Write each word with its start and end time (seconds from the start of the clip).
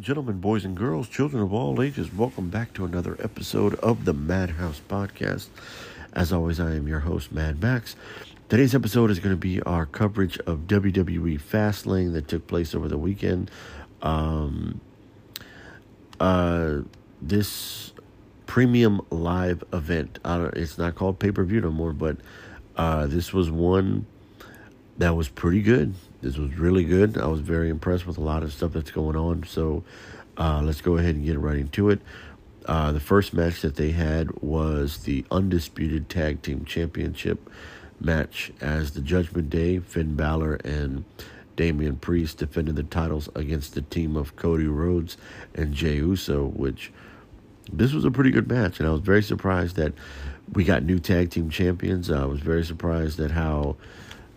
and 0.00 0.06
gentlemen, 0.06 0.40
boys 0.40 0.64
and 0.64 0.74
girls, 0.74 1.10
children 1.10 1.42
of 1.42 1.52
all 1.52 1.82
ages, 1.82 2.10
welcome 2.10 2.48
back 2.48 2.72
to 2.72 2.86
another 2.86 3.18
episode 3.22 3.74
of 3.80 4.06
the 4.06 4.14
Madhouse 4.14 4.80
Podcast. 4.88 5.48
As 6.14 6.32
always, 6.32 6.58
I 6.58 6.74
am 6.74 6.88
your 6.88 7.00
host, 7.00 7.32
Mad 7.32 7.60
Max. 7.60 7.96
Today's 8.48 8.74
episode 8.74 9.10
is 9.10 9.18
going 9.18 9.34
to 9.34 9.38
be 9.38 9.60
our 9.60 9.84
coverage 9.84 10.38
of 10.46 10.60
WWE 10.60 11.38
Fastlane 11.38 12.14
that 12.14 12.28
took 12.28 12.46
place 12.46 12.74
over 12.74 12.88
the 12.88 12.96
weekend. 12.96 13.50
Um, 14.00 14.80
uh, 16.18 16.78
this 17.20 17.92
premium 18.46 19.02
live 19.10 19.62
event, 19.70 20.18
it's 20.24 20.78
not 20.78 20.94
called 20.94 21.18
pay 21.18 21.30
per 21.30 21.44
view 21.44 21.60
no 21.60 21.70
more, 21.70 21.92
but 21.92 22.16
uh, 22.74 23.06
this 23.06 23.34
was 23.34 23.50
one 23.50 24.06
that 25.00 25.16
was 25.16 25.30
pretty 25.30 25.62
good. 25.62 25.94
This 26.20 26.36
was 26.36 26.54
really 26.56 26.84
good. 26.84 27.16
I 27.16 27.26
was 27.26 27.40
very 27.40 27.70
impressed 27.70 28.06
with 28.06 28.18
a 28.18 28.20
lot 28.20 28.42
of 28.42 28.52
stuff 28.52 28.74
that's 28.74 28.90
going 28.90 29.16
on. 29.16 29.44
So 29.44 29.82
uh, 30.36 30.60
let's 30.62 30.82
go 30.82 30.98
ahead 30.98 31.14
and 31.14 31.24
get 31.24 31.38
right 31.38 31.56
into 31.56 31.88
it. 31.88 32.00
Uh, 32.66 32.92
the 32.92 33.00
first 33.00 33.32
match 33.32 33.62
that 33.62 33.76
they 33.76 33.92
had 33.92 34.30
was 34.42 34.98
the 34.98 35.24
Undisputed 35.30 36.10
Tag 36.10 36.42
Team 36.42 36.66
Championship 36.66 37.48
match 37.98 38.52
as 38.60 38.90
the 38.90 39.00
Judgment 39.00 39.48
Day, 39.48 39.78
Finn 39.78 40.16
Balor, 40.16 40.56
and 40.56 41.06
Damian 41.56 41.96
Priest 41.96 42.36
defended 42.36 42.76
the 42.76 42.82
titles 42.82 43.30
against 43.34 43.74
the 43.74 43.82
team 43.82 44.16
of 44.16 44.36
Cody 44.36 44.66
Rhodes 44.66 45.16
and 45.54 45.72
Jey 45.72 45.96
Uso, 45.96 46.44
which 46.44 46.92
this 47.72 47.94
was 47.94 48.04
a 48.04 48.10
pretty 48.10 48.30
good 48.30 48.48
match. 48.48 48.78
And 48.78 48.86
I 48.86 48.92
was 48.92 49.00
very 49.00 49.22
surprised 49.22 49.76
that 49.76 49.94
we 50.52 50.62
got 50.62 50.82
new 50.82 50.98
tag 50.98 51.30
team 51.30 51.48
champions. 51.48 52.10
I 52.10 52.26
was 52.26 52.40
very 52.40 52.64
surprised 52.66 53.18
at 53.18 53.30
how 53.30 53.76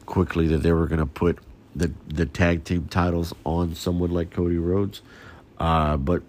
quickly 0.06 0.48
that 0.48 0.60
they 0.60 0.72
were 0.72 0.88
going 0.88 1.00
to 1.00 1.06
put 1.06 1.40
the 1.76 1.92
the 2.08 2.26
tag 2.26 2.64
team 2.64 2.88
titles 2.90 3.34
on 3.44 3.76
someone 3.76 4.12
like 4.12 4.32
Cody 4.32 4.58
Rhodes. 4.58 5.02
Uh, 5.58 5.98
but 5.98 6.24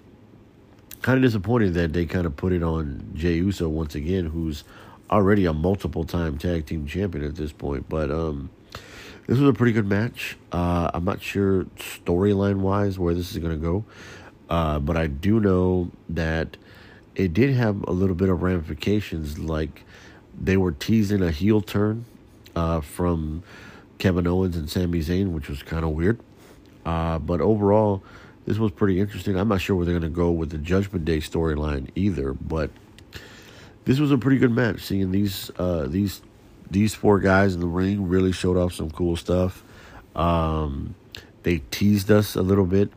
kind 1.02 1.18
of 1.18 1.22
disappointed 1.22 1.74
that 1.74 1.92
they 1.92 2.06
kind 2.06 2.24
of 2.26 2.36
put 2.36 2.52
it 2.52 2.62
on 2.62 3.10
Jey 3.14 3.34
Uso 3.34 3.68
once 3.68 3.94
again, 3.94 4.26
who's 4.26 4.64
already 5.10 5.44
a 5.44 5.52
multiple 5.52 6.04
time 6.04 6.38
tag 6.38 6.66
team 6.66 6.86
champion 6.86 7.24
at 7.24 7.36
this 7.36 7.52
point. 7.52 7.88
But 7.88 8.10
um, 8.10 8.50
this 9.26 9.38
was 9.38 9.48
a 9.48 9.52
pretty 9.52 9.72
good 9.72 9.86
match. 9.86 10.36
Uh, 10.52 10.90
I'm 10.94 11.04
not 11.04 11.20
sure 11.22 11.64
storyline 11.76 12.56
wise 12.60 12.98
where 12.98 13.14
this 13.14 13.30
is 13.32 13.38
going 13.38 13.52
to 13.52 13.62
go, 13.62 13.84
uh, 14.48 14.78
but 14.78 14.96
I 14.96 15.06
do 15.06 15.40
know 15.40 15.90
that 16.08 16.56
it 17.14 17.32
did 17.32 17.54
have 17.54 17.82
a 17.86 17.92
little 17.92 18.16
bit 18.16 18.28
of 18.28 18.42
ramifications. 18.42 19.38
Like 19.38 19.84
they 20.38 20.56
were 20.56 20.72
teasing 20.72 21.22
a 21.22 21.30
heel 21.30 21.60
turn 21.60 22.06
uh, 22.56 22.80
from 22.80 23.42
Kevin 23.98 24.26
Owens 24.26 24.56
and 24.56 24.68
Sami 24.68 25.00
Zayn, 25.00 25.32
which 25.32 25.48
was 25.48 25.62
kind 25.62 25.84
of 25.84 25.90
weird. 25.90 26.20
Uh, 26.84 27.18
but 27.18 27.40
overall, 27.40 28.02
this 28.46 28.58
was 28.58 28.70
pretty 28.72 29.00
interesting. 29.00 29.36
I'm 29.36 29.48
not 29.48 29.60
sure 29.60 29.76
where 29.76 29.86
they're 29.86 29.98
going 29.98 30.10
to 30.10 30.14
go 30.14 30.30
with 30.30 30.50
the 30.50 30.58
Judgment 30.58 31.04
Day 31.04 31.18
storyline 31.18 31.90
either, 31.94 32.34
but 32.34 32.70
this 33.84 33.98
was 33.98 34.10
a 34.10 34.18
pretty 34.18 34.38
good 34.38 34.52
match. 34.52 34.82
Seeing 34.82 35.10
these 35.10 35.50
uh, 35.58 35.86
these 35.86 36.20
these 36.70 36.94
four 36.94 37.20
guys 37.20 37.54
in 37.54 37.60
the 37.60 37.66
ring 37.66 38.08
really 38.08 38.32
showed 38.32 38.56
off 38.56 38.74
some 38.74 38.90
cool 38.90 39.16
stuff. 39.16 39.62
Um, 40.14 40.94
they 41.42 41.58
teased 41.70 42.10
us 42.10 42.36
a 42.36 42.42
little 42.42 42.66
bit 42.66 42.90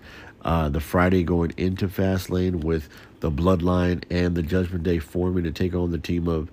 uh, 0.47 0.69
the 0.69 0.79
Friday 0.79 1.23
going 1.23 1.53
into 1.57 1.87
Fastlane 1.87 2.63
with 2.63 2.89
the 3.19 3.31
Bloodline 3.31 4.03
and 4.09 4.35
the 4.35 4.43
Judgment 4.43 4.83
Day 4.83 4.99
forming 4.99 5.43
to 5.43 5.51
take 5.51 5.75
on 5.75 5.91
the 5.91 5.97
team 5.97 6.27
of 6.27 6.49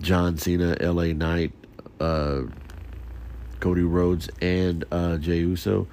John 0.00 0.36
Cena, 0.36 0.76
LA 0.80 1.06
Knight, 1.06 1.52
uh, 1.98 2.42
Cody 3.62 3.82
Rhodes, 3.82 4.28
and 4.42 4.84
uh, 4.90 5.16
Jey 5.18 5.38
Uso. 5.38 5.86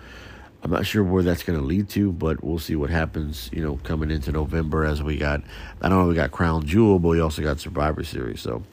I'm 0.61 0.71
not 0.71 0.85
sure 0.85 1.03
where 1.03 1.23
that's 1.23 1.44
going 1.44 1.57
to 1.57 1.63
lead 1.63 1.88
to, 1.89 2.11
but 2.11 2.44
we'll 2.44 2.59
see 2.59 2.75
what 2.75 2.89
happens. 2.89 3.49
You 3.53 3.61
know, 3.63 3.79
coming 3.83 4.11
into 4.11 4.31
November 4.31 4.83
as 4.83 5.01
we 5.01 5.17
got, 5.17 5.41
I 5.81 5.88
don't 5.88 5.99
know, 5.99 6.07
we 6.07 6.16
got 6.16 6.31
Crown 6.31 6.66
Jewel, 6.66 6.99
but 6.99 7.09
we 7.09 7.21
also 7.21 7.44
got 7.44 7.59
Survivor 7.59 8.03
Series. 8.03 8.41
So, 8.41 8.63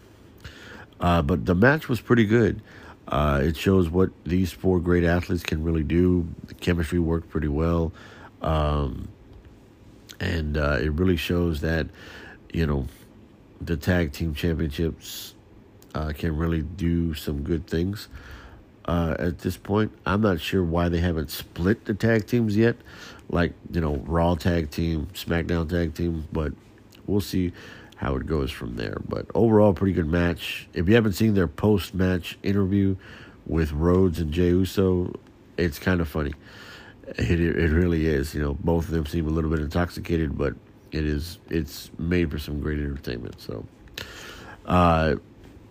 uh, 0.99 1.23
but 1.23 1.45
the 1.45 1.55
match 1.55 1.89
was 1.89 2.01
pretty 2.01 2.25
good. 2.25 2.63
Uh, 3.07 3.41
it 3.45 3.57
shows 3.57 3.89
what 3.89 4.11
these 4.25 4.51
four 4.51 4.81
great 4.81 5.05
athletes 5.05 5.45
can 5.45 5.63
really 5.63 5.85
do. 5.85 6.27
The 6.47 6.55
chemistry 6.55 6.99
worked 6.99 7.29
pretty 7.29 7.49
well, 7.49 7.93
um, 8.41 9.09
and 10.19 10.57
uh, 10.57 10.79
it 10.81 10.91
really 10.93 11.17
shows 11.17 11.61
that 11.61 11.87
you 12.53 12.67
know 12.67 12.87
the 13.61 13.77
tag 13.77 14.13
team 14.13 14.35
championships 14.35 15.35
uh, 15.95 16.13
can 16.17 16.35
really 16.37 16.63
do 16.63 17.15
some 17.15 17.43
good 17.43 17.67
things 17.67 18.09
uh, 18.87 19.17
at 19.19 19.41
this 19.41 19.57
point. 19.57 19.93
I'm 20.05 20.21
not 20.21 20.41
sure 20.41 20.63
why 20.63 20.89
they 20.89 21.01
haven't 21.01 21.31
split 21.31 21.85
the 21.85 21.95
tag 21.95 22.27
teams 22.27 22.57
yet, 22.57 22.77
like 23.29 23.53
you 23.71 23.81
know 23.81 23.97
Raw 24.07 24.35
tag 24.35 24.71
team, 24.71 25.09
SmackDown 25.15 25.69
tag 25.69 25.95
team, 25.95 26.27
but 26.33 26.53
we'll 27.07 27.21
see 27.21 27.53
how 27.97 28.17
it 28.17 28.27
goes 28.27 28.51
from 28.51 28.77
there. 28.77 28.99
But 29.09 29.27
overall, 29.35 29.73
pretty 29.73 29.95
good 29.95 30.07
match. 30.07 30.69
If 30.75 30.89
you 30.89 30.95
haven't 30.95 31.15
seen 31.15 31.35
their 31.35 31.49
post 31.49 31.95
match 31.95 32.39
interview 32.43 32.97
with 33.47 33.73
Rhodes 33.73 34.21
and 34.21 34.33
Jey 34.33 34.49
Uso, 34.49 35.15
it's 35.57 35.79
kind 35.79 36.01
of 36.01 36.09
funny. 36.09 36.33
It, 37.09 37.41
it 37.41 37.71
really 37.71 38.07
is. 38.07 38.35
You 38.35 38.43
know, 38.43 38.55
both 38.55 38.87
of 38.87 38.91
them 38.91 39.07
seem 39.07 39.27
a 39.27 39.31
little 39.31 39.51
bit 39.51 39.61
intoxicated, 39.61 40.37
but 40.37 40.55
it 40.93 41.05
is 41.05 41.39
it's 41.49 41.91
made 41.99 42.31
for 42.31 42.39
some 42.39 42.61
great 42.61 42.79
entertainment. 42.79 43.41
So, 43.41 43.65
uh, 44.67 45.17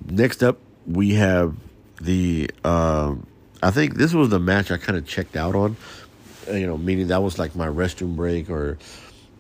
next 0.05 0.43
up 0.43 0.59
we 0.87 1.15
have 1.15 1.55
the 2.01 2.49
um, 2.63 3.25
I 3.61 3.71
think 3.71 3.95
this 3.95 4.13
was 4.13 4.29
the 4.29 4.39
match 4.39 4.71
I 4.71 4.77
kind 4.77 4.97
of 4.97 5.07
checked 5.07 5.35
out 5.35 5.55
on. 5.55 5.77
Uh, 6.47 6.53
you 6.53 6.67
know, 6.67 6.77
meaning 6.77 7.07
that 7.07 7.23
was 7.23 7.39
like 7.39 7.55
my 7.55 7.67
restroom 7.67 8.15
break, 8.15 8.49
or 8.49 8.77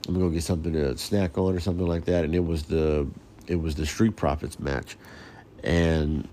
I'm 0.07 0.13
gonna 0.13 0.25
go 0.25 0.29
get 0.29 0.43
something 0.43 0.73
to 0.73 0.97
snack 0.97 1.37
on, 1.37 1.55
or 1.55 1.59
something 1.59 1.87
like 1.87 2.05
that. 2.05 2.25
And 2.25 2.33
it 2.33 2.43
was 2.43 2.63
the 2.63 3.07
it 3.47 3.55
was 3.55 3.75
the 3.75 3.85
Street 3.85 4.15
Profits 4.15 4.59
match, 4.59 4.97
and 5.63 6.27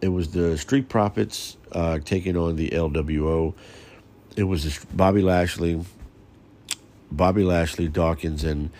it 0.00 0.08
was 0.08 0.30
the 0.32 0.58
Street 0.58 0.88
Profits 0.88 1.56
uh, 1.72 1.98
taking 2.00 2.36
on 2.36 2.56
the 2.56 2.70
LWO. 2.70 3.54
It 4.36 4.44
was 4.44 4.84
Bobby 4.92 5.22
Lashley, 5.22 5.84
Bobby 7.10 7.44
Lashley, 7.44 7.88
Dawkins, 7.88 8.44
and 8.44 8.70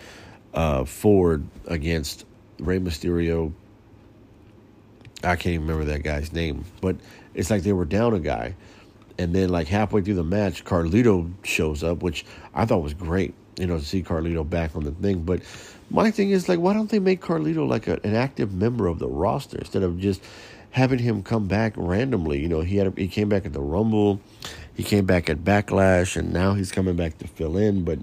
uh, 0.53 0.85
Ford 0.85 1.45
against 1.67 2.25
Rey 2.59 2.79
Mysterio, 2.79 3.53
I 5.23 5.35
can't 5.35 5.55
even 5.55 5.67
remember 5.67 5.85
that 5.85 6.03
guy's 6.03 6.33
name, 6.33 6.65
but 6.81 6.97
it's 7.33 7.49
like 7.49 7.63
they 7.63 7.73
were 7.73 7.85
down 7.85 8.13
a 8.13 8.19
guy, 8.19 8.55
and 9.17 9.33
then 9.33 9.49
like 9.49 9.67
halfway 9.67 10.01
through 10.01 10.15
the 10.15 10.23
match, 10.23 10.65
Carlito 10.65 11.31
shows 11.43 11.83
up, 11.83 12.03
which 12.03 12.25
I 12.53 12.65
thought 12.65 12.83
was 12.83 12.93
great, 12.93 13.33
you 13.57 13.65
know, 13.65 13.77
to 13.77 13.85
see 13.85 14.03
Carlito 14.03 14.47
back 14.47 14.75
on 14.75 14.83
the 14.83 14.91
thing. 14.91 15.23
But 15.23 15.41
my 15.89 16.11
thing 16.11 16.31
is 16.31 16.49
like, 16.49 16.59
why 16.59 16.73
don't 16.73 16.89
they 16.89 16.99
make 16.99 17.21
Carlito 17.21 17.67
like 17.67 17.87
a, 17.87 17.99
an 18.03 18.15
active 18.15 18.53
member 18.53 18.87
of 18.87 18.99
the 18.99 19.07
roster 19.07 19.57
instead 19.57 19.83
of 19.83 19.99
just 19.99 20.21
having 20.71 20.99
him 20.99 21.23
come 21.23 21.47
back 21.47 21.73
randomly? 21.77 22.39
You 22.41 22.49
know, 22.49 22.61
he 22.61 22.77
had 22.77 22.87
a, 22.87 22.91
he 22.91 23.07
came 23.07 23.29
back 23.29 23.45
at 23.45 23.53
the 23.53 23.61
Rumble, 23.61 24.19
he 24.75 24.83
came 24.83 25.05
back 25.05 25.29
at 25.29 25.39
Backlash, 25.39 26.17
and 26.17 26.33
now 26.33 26.53
he's 26.53 26.71
coming 26.71 26.95
back 26.95 27.17
to 27.19 27.27
fill 27.27 27.57
in, 27.57 27.83
but. 27.83 27.99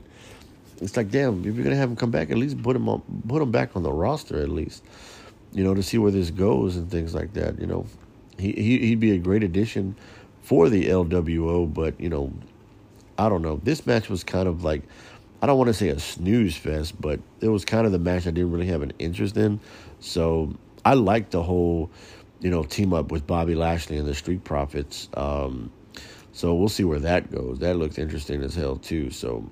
It's 0.83 0.97
like, 0.97 1.11
damn, 1.11 1.41
if 1.41 1.55
you're 1.55 1.63
gonna 1.63 1.77
have 1.77 1.91
him 1.91 1.97
come 1.97 2.11
back, 2.11 2.31
at 2.31 2.39
least 2.39 2.63
put 2.63 2.75
him 2.75 2.89
on, 2.89 3.03
put 3.29 3.43
him 3.43 3.51
back 3.51 3.77
on 3.77 3.83
the 3.83 3.93
roster 3.93 4.41
at 4.41 4.49
least 4.49 4.83
you 5.53 5.65
know, 5.65 5.75
to 5.75 5.83
see 5.83 5.99
where 5.99 6.13
this 6.13 6.31
goes 6.31 6.77
and 6.77 6.91
things 6.91 7.15
like 7.15 7.33
that. 7.35 7.61
You 7.61 7.67
know, 7.67 7.87
he, 8.39 8.53
he 8.53 8.79
he'd 8.79 9.01
be 9.01 9.13
a 9.13 9.19
great 9.19 9.43
addition 9.43 9.97
for 10.43 10.69
the 10.69 10.87
LWO, 10.87 11.73
but 11.73 12.01
you 12.01 12.09
know, 12.09 12.33
I 13.19 13.29
don't 13.29 13.43
know. 13.43 13.61
This 13.63 13.87
match 13.87 14.09
was 14.09 14.25
kind 14.25 14.49
of 14.49 14.65
like 14.65 14.83
I 15.43 15.47
don't 15.47 15.59
want 15.59 15.69
to 15.69 15.75
say 15.75 15.89
a 15.89 15.99
snooze 15.99 16.57
fest, 16.57 17.01
but 17.01 17.21
it 17.41 17.49
was 17.49 17.65
kind 17.65 17.87
of 17.87 17.93
the 17.93 17.99
match 17.99 18.27
I 18.27 18.31
didn't 18.31 18.53
really 18.53 18.67
have 18.67 18.83
an 18.83 18.93
interest 18.99 19.37
in. 19.37 19.61
So 20.01 20.55
I 20.85 20.95
liked 20.95 21.31
the 21.33 21.43
whole, 21.43 21.91
you 22.41 22.51
know, 22.51 22.63
team 22.63 22.93
up 22.93 23.11
with 23.11 23.27
Bobby 23.27 23.55
Lashley 23.55 23.97
and 23.97 24.07
the 24.07 24.15
Street 24.15 24.45
Profits. 24.45 25.09
Um, 25.15 25.73
so 26.33 26.55
we'll 26.55 26.69
see 26.69 26.85
where 26.85 27.01
that 27.01 27.31
goes. 27.31 27.59
That 27.61 27.77
looked 27.77 27.99
interesting 27.99 28.43
as 28.43 28.55
hell 28.55 28.77
too. 28.77 29.11
So 29.11 29.49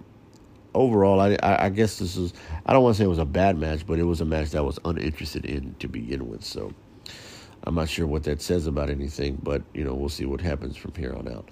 overall, 0.74 1.20
I, 1.20 1.36
I, 1.42 1.68
guess 1.68 1.98
this 1.98 2.16
is 2.16 2.32
I 2.66 2.72
don't 2.72 2.82
want 2.82 2.96
to 2.96 2.98
say 2.98 3.04
it 3.04 3.08
was 3.08 3.18
a 3.18 3.24
bad 3.24 3.58
match, 3.58 3.86
but 3.86 3.98
it 3.98 4.04
was 4.04 4.20
a 4.20 4.24
match 4.24 4.50
that 4.50 4.58
I 4.58 4.62
was 4.62 4.78
uninterested 4.84 5.44
in 5.44 5.74
to 5.78 5.88
begin 5.88 6.28
with. 6.28 6.44
So 6.44 6.72
I'm 7.64 7.74
not 7.74 7.88
sure 7.88 8.06
what 8.06 8.24
that 8.24 8.40
says 8.40 8.66
about 8.66 8.90
anything, 8.90 9.38
but 9.42 9.62
you 9.74 9.84
know 9.84 9.94
we'll 9.94 10.08
see 10.08 10.24
what 10.24 10.40
happens 10.40 10.76
from 10.76 10.94
here 10.94 11.14
on 11.14 11.28
out. 11.28 11.48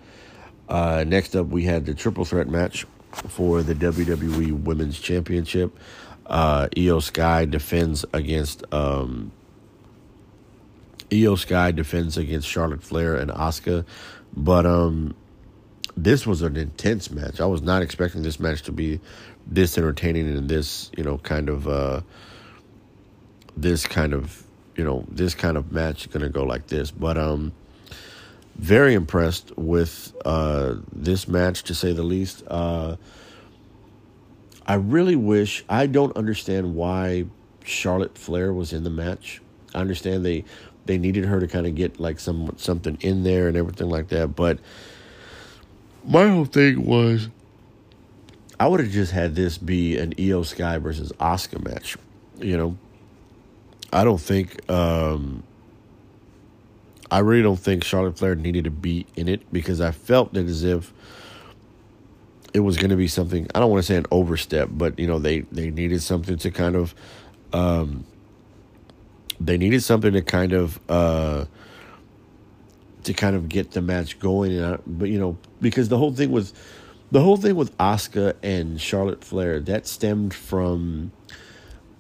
Uh, 0.69 1.05
next 1.07 1.37
up, 1.37 1.47
we 1.47 1.65
had 1.65 1.87
the 1.87 1.95
triple 1.95 2.25
threat 2.25 2.49
match 2.49 2.87
for 3.13 3.63
the 3.63 3.75
WWE 3.75 4.63
Women's 4.63 4.99
Championship. 4.99 5.77
Uh, 6.27 6.69
Iyo 6.77 7.01
Sky 7.03 7.45
defends 7.45 8.05
against 8.13 8.65
um, 8.73 9.31
Iyo 11.11 11.39
Sky 11.39 11.71
defends 11.71 12.17
against 12.17 12.49
Charlotte 12.49 12.83
Flair 12.83 13.17
and 13.17 13.31
Asuka, 13.31 13.85
but 14.37 14.67
um, 14.67 15.15
this 15.97 16.27
was 16.27 16.43
an 16.43 16.57
intense 16.57 17.11
match. 17.11 17.41
I 17.41 17.47
was 17.47 17.63
not 17.63 17.83
expecting 17.83 18.23
this 18.23 18.39
match 18.39 18.63
to 18.63 18.73
be 18.73 19.01
this 19.47 19.79
entertaining 19.79 20.37
and 20.37 20.49
this, 20.49 20.91
you 20.97 21.03
know, 21.03 21.19
kind 21.19 21.49
of 21.49 21.67
uh 21.67 22.03
this 23.57 23.87
kind 23.87 24.13
of, 24.13 24.45
you 24.77 24.85
know, 24.85 25.07
this 25.09 25.35
kind 25.35 25.57
of 25.57 25.73
match 25.73 26.11
going 26.11 26.23
to 26.23 26.29
go 26.29 26.45
like 26.45 26.67
this. 26.67 26.91
But 26.91 27.17
um 27.17 27.53
very 28.57 28.95
impressed 28.95 29.57
with 29.57 30.15
uh 30.25 30.75
this 30.93 31.27
match 31.27 31.63
to 31.65 31.75
say 31.75 31.93
the 31.93 32.03
least. 32.03 32.43
Uh 32.47 32.97
I 34.67 34.75
really 34.75 35.17
wish 35.17 35.65
I 35.69 35.87
don't 35.87 36.15
understand 36.17 36.75
why 36.75 37.27
Charlotte 37.65 38.19
Flair 38.19 38.53
was 38.53 38.73
in 38.73 38.85
the 38.85 38.91
match. 38.91 39.41
I 39.75 39.81
understand 39.81 40.27
they 40.27 40.45
they 40.85 40.99
needed 40.99 41.25
her 41.25 41.41
to 41.41 41.47
kind 41.47 41.67
of 41.67 41.75
get 41.75 41.99
like 41.99 42.21
some 42.21 42.53
something 42.59 42.99
in 43.01 43.23
there 43.23 43.49
and 43.49 43.57
everything 43.57 43.89
like 43.89 44.09
that, 44.09 44.37
but 44.37 44.59
my 46.07 46.29
whole 46.29 46.45
thing 46.45 46.85
was 46.85 47.29
I 48.59 48.69
would 48.69 48.81
have 48.81 48.91
just 48.91 49.13
had 49.13 49.35
this 49.35 49.59
be 49.59 49.99
an 49.99 50.15
Iyo 50.15 50.45
Sky 50.45 50.79
versus 50.79 51.13
Asuka 51.13 51.63
match. 51.63 51.97
You 52.39 52.57
know, 52.57 52.79
I 53.93 54.05
don't 54.05 54.21
think 54.21 54.71
um, 54.71 55.43
I 57.11 57.19
really 57.19 57.43
don't 57.43 57.59
think 57.59 57.85
Charlotte 57.85 58.19
Flair 58.19 58.35
needed 58.35 58.65
to 58.65 58.71
be 58.71 59.07
in 59.17 59.29
it 59.29 59.53
because 59.53 59.81
I 59.81 59.91
felt 59.91 60.37
it 60.37 60.47
as 60.47 60.65
if 60.65 60.93
it 62.55 62.61
was 62.61 62.77
going 62.77 62.91
to 62.91 62.97
be 62.97 63.09
something. 63.09 63.47
I 63.55 63.61
don't 63.61 63.71
want 63.71 63.83
to 63.83 63.87
say 63.87 63.97
an 63.97 64.07
overstep, 64.11 64.71
but 64.73 64.99
you 64.99 65.07
know 65.07 65.19
they 65.19 65.41
they 65.41 65.71
needed 65.71 66.03
something 66.03 66.39
to 66.39 66.51
kind 66.51 66.77
of 66.77 66.95
um, 67.53 68.07
they 69.39 69.59
needed 69.59 69.83
something 69.83 70.13
to 70.13 70.23
kind 70.23 70.53
of 70.53 70.81
uh, 70.89 71.45
to 73.07 73.15
kind 73.15 73.37
of 73.37 73.49
get 73.49 73.71
the 73.71 73.81
match 73.81 74.19
going. 74.19 74.57
And 74.57 74.75
I, 74.75 74.79
but 74.87 75.09
you 75.09 75.19
know 75.19 75.39
because 75.61 75.89
the 75.89 75.99
whole 75.99 76.13
thing 76.13 76.31
was 76.31 76.53
the 77.11 77.21
whole 77.21 77.37
thing 77.37 77.55
with 77.55 77.77
Asuka 77.79 78.35
and 78.43 78.81
Charlotte 78.81 79.25
Flair 79.25 79.61
that 79.61 79.87
stemmed 79.87 80.35
from 80.35 81.13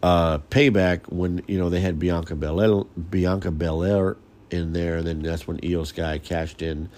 uh, 0.02 0.38
payback 0.50 1.10
when 1.10 1.42
you 1.46 1.58
know 1.58 1.70
they 1.70 1.80
had 1.80 1.98
Bianca 1.98 2.34
Belair, 2.34 2.84
Bianca 3.10 3.50
Belair 3.50 4.16
in 4.50 4.72
there, 4.72 4.98
and 4.98 5.06
then 5.06 5.22
that's 5.22 5.46
when 5.46 5.58
Iyo 5.58 5.86
Sky 5.86 6.18
cashed 6.18 6.60
in 6.60 6.88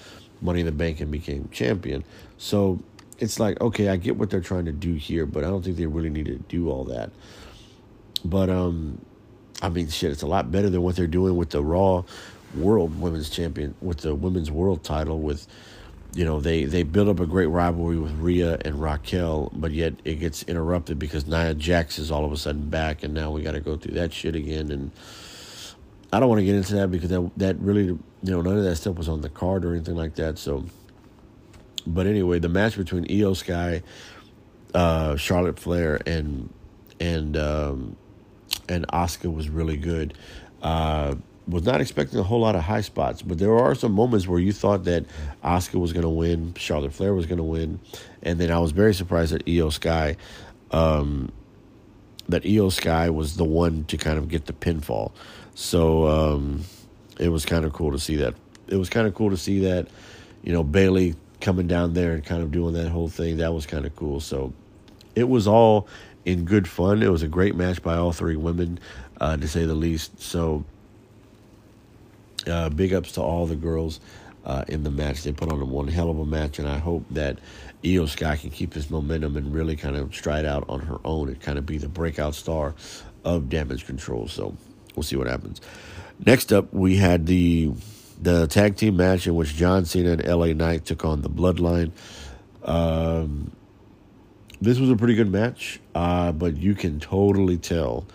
Money 0.40 0.60
in 0.60 0.66
the 0.66 0.72
Bank 0.72 1.00
and 1.00 1.10
became 1.10 1.48
champion. 1.52 2.02
So 2.38 2.80
it's 3.18 3.38
like 3.38 3.60
okay, 3.60 3.88
I 3.88 3.96
get 3.96 4.16
what 4.16 4.30
they're 4.30 4.40
trying 4.40 4.64
to 4.64 4.72
do 4.72 4.94
here, 4.94 5.26
but 5.26 5.44
I 5.44 5.48
don't 5.48 5.62
think 5.62 5.76
they 5.76 5.86
really 5.86 6.10
need 6.10 6.26
to 6.26 6.36
do 6.36 6.70
all 6.70 6.84
that. 6.84 7.10
But 8.24 8.48
um, 8.48 9.02
I 9.60 9.68
mean, 9.68 9.88
shit, 9.88 10.12
it's 10.12 10.22
a 10.22 10.26
lot 10.26 10.50
better 10.50 10.70
than 10.70 10.82
what 10.82 10.96
they're 10.96 11.06
doing 11.06 11.36
with 11.36 11.50
the 11.50 11.62
Raw 11.62 12.04
World 12.56 13.00
Women's 13.00 13.30
Champion, 13.30 13.74
with 13.80 13.98
the 13.98 14.14
Women's 14.14 14.50
World 14.50 14.82
Title, 14.84 15.20
with 15.20 15.46
you 16.14 16.24
know 16.24 16.40
they 16.40 16.64
they 16.64 16.82
build 16.82 17.08
up 17.08 17.20
a 17.20 17.26
great 17.26 17.46
rivalry 17.46 17.98
with 17.98 18.12
Rhea 18.12 18.58
and 18.64 18.80
Raquel, 18.80 19.50
but 19.54 19.72
yet 19.72 19.94
it 20.04 20.16
gets 20.16 20.42
interrupted 20.44 20.98
because 20.98 21.26
Nia 21.26 21.54
Jax 21.54 21.98
is 21.98 22.10
all 22.10 22.24
of 22.24 22.32
a 22.32 22.36
sudden 22.36 22.68
back, 22.68 23.02
and 23.02 23.12
now 23.12 23.30
we 23.30 23.42
got 23.42 23.52
to 23.52 23.60
go 23.60 23.76
through 23.76 23.94
that 23.94 24.12
shit 24.12 24.34
again. 24.34 24.70
And 24.70 24.90
I 26.12 26.20
don't 26.20 26.28
want 26.28 26.40
to 26.40 26.44
get 26.44 26.54
into 26.54 26.74
that 26.76 26.90
because 26.90 27.10
that 27.10 27.30
that 27.36 27.58
really 27.58 27.84
you 27.84 27.98
know 28.22 28.40
none 28.40 28.56
of 28.56 28.64
that 28.64 28.76
stuff 28.76 28.96
was 28.96 29.08
on 29.08 29.20
the 29.20 29.28
card 29.28 29.64
or 29.64 29.74
anything 29.74 29.96
like 29.96 30.14
that. 30.14 30.38
So, 30.38 30.64
but 31.86 32.06
anyway, 32.06 32.38
the 32.38 32.48
match 32.48 32.76
between 32.76 33.04
Iyo 33.04 33.36
Sky, 33.36 33.82
uh, 34.74 35.16
Charlotte 35.16 35.58
Flair, 35.58 36.00
and 36.06 36.52
and 36.98 37.36
um, 37.36 37.96
and 38.68 38.86
Asuka 38.88 39.32
was 39.32 39.48
really 39.48 39.76
good. 39.76 40.14
Uh, 40.62 41.14
was 41.48 41.64
not 41.64 41.80
expecting 41.80 42.18
a 42.18 42.22
whole 42.22 42.40
lot 42.40 42.54
of 42.54 42.62
high 42.62 42.82
spots, 42.82 43.22
but 43.22 43.38
there 43.38 43.56
are 43.56 43.74
some 43.74 43.92
moments 43.92 44.28
where 44.28 44.38
you 44.38 44.52
thought 44.52 44.84
that 44.84 45.06
Asuka 45.42 45.80
was 45.80 45.92
going 45.92 46.02
to 46.02 46.08
win, 46.08 46.54
Charlotte 46.56 46.92
Flair 46.92 47.14
was 47.14 47.26
going 47.26 47.38
to 47.38 47.44
win, 47.44 47.80
and 48.22 48.38
then 48.38 48.50
I 48.50 48.58
was 48.58 48.72
very 48.72 48.92
surprised 48.92 49.32
that 49.32 49.46
Iyo 49.46 49.72
Sky, 49.72 50.16
um, 50.70 51.32
that 52.28 52.42
Iyo 52.42 52.70
Sky 52.70 53.08
was 53.08 53.36
the 53.36 53.44
one 53.44 53.84
to 53.84 53.96
kind 53.96 54.18
of 54.18 54.28
get 54.28 54.46
the 54.46 54.52
pinfall. 54.52 55.12
So 55.54 56.06
um, 56.06 56.64
it 57.18 57.30
was 57.30 57.46
kind 57.46 57.64
of 57.64 57.72
cool 57.72 57.92
to 57.92 57.98
see 57.98 58.16
that. 58.16 58.34
It 58.68 58.76
was 58.76 58.90
kind 58.90 59.06
of 59.06 59.14
cool 59.14 59.30
to 59.30 59.36
see 59.36 59.60
that, 59.60 59.88
you 60.42 60.52
know, 60.52 60.62
Bayley 60.62 61.16
coming 61.40 61.66
down 61.66 61.94
there 61.94 62.12
and 62.12 62.24
kind 62.24 62.42
of 62.42 62.52
doing 62.52 62.74
that 62.74 62.90
whole 62.90 63.08
thing. 63.08 63.38
That 63.38 63.54
was 63.54 63.64
kind 63.64 63.86
of 63.86 63.96
cool. 63.96 64.20
So 64.20 64.52
it 65.14 65.28
was 65.28 65.48
all 65.48 65.88
in 66.24 66.44
good 66.44 66.68
fun. 66.68 67.02
It 67.02 67.10
was 67.10 67.22
a 67.22 67.28
great 67.28 67.56
match 67.56 67.82
by 67.82 67.96
all 67.96 68.12
three 68.12 68.36
women, 68.36 68.78
uh, 69.20 69.36
to 69.38 69.48
say 69.48 69.64
the 69.64 69.74
least. 69.74 70.20
So 70.20 70.64
uh, 72.48 72.68
big 72.70 72.92
ups 72.92 73.12
to 73.12 73.22
all 73.22 73.46
the 73.46 73.56
girls 73.56 74.00
uh, 74.44 74.64
in 74.68 74.82
the 74.82 74.90
match. 74.90 75.22
They 75.22 75.32
put 75.32 75.52
on 75.52 75.70
one 75.70 75.88
hell 75.88 76.10
of 76.10 76.18
a 76.18 76.26
match, 76.26 76.58
and 76.58 76.68
I 76.68 76.78
hope 76.78 77.04
that 77.10 77.38
Iyo 77.82 78.08
Sky 78.08 78.36
can 78.36 78.50
keep 78.50 78.72
this 78.72 78.90
momentum 78.90 79.36
and 79.36 79.54
really 79.54 79.76
kind 79.76 79.96
of 79.96 80.14
stride 80.14 80.44
out 80.44 80.64
on 80.68 80.80
her 80.80 80.98
own 81.04 81.28
and 81.28 81.40
kind 81.40 81.58
of 81.58 81.66
be 81.66 81.78
the 81.78 81.88
breakout 81.88 82.34
star 82.34 82.74
of 83.24 83.48
Damage 83.48 83.86
Control. 83.86 84.26
So 84.28 84.56
we'll 84.96 85.02
see 85.02 85.16
what 85.16 85.26
happens. 85.26 85.60
Next 86.24 86.52
up, 86.52 86.72
we 86.72 86.96
had 86.96 87.26
the 87.26 87.72
the 88.20 88.48
tag 88.48 88.76
team 88.76 88.96
match 88.96 89.28
in 89.28 89.36
which 89.36 89.54
John 89.54 89.84
Cena 89.84 90.12
and 90.12 90.26
LA 90.26 90.46
Knight 90.46 90.84
took 90.84 91.04
on 91.04 91.22
the 91.22 91.30
Bloodline. 91.30 91.92
Um, 92.64 93.52
this 94.60 94.80
was 94.80 94.90
a 94.90 94.96
pretty 94.96 95.14
good 95.14 95.30
match, 95.30 95.78
uh, 95.94 96.32
but 96.32 96.56
you 96.56 96.74
can 96.74 96.98
totally 96.98 97.58
tell 97.58 98.06